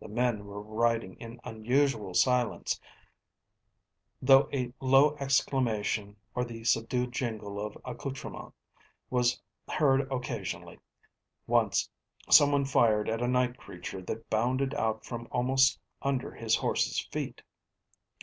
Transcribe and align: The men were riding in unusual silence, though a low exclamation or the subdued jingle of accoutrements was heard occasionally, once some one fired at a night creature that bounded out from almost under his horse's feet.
The 0.00 0.08
men 0.08 0.46
were 0.46 0.62
riding 0.62 1.16
in 1.18 1.38
unusual 1.44 2.14
silence, 2.14 2.80
though 4.22 4.48
a 4.50 4.72
low 4.80 5.16
exclamation 5.20 6.16
or 6.34 6.46
the 6.46 6.64
subdued 6.64 7.12
jingle 7.12 7.60
of 7.60 7.76
accoutrements 7.84 8.56
was 9.10 9.38
heard 9.68 10.10
occasionally, 10.10 10.80
once 11.46 11.90
some 12.30 12.52
one 12.52 12.64
fired 12.64 13.10
at 13.10 13.20
a 13.20 13.28
night 13.28 13.58
creature 13.58 14.00
that 14.00 14.30
bounded 14.30 14.72
out 14.76 15.04
from 15.04 15.28
almost 15.30 15.78
under 16.00 16.30
his 16.32 16.56
horse's 16.56 16.98
feet. 17.12 17.42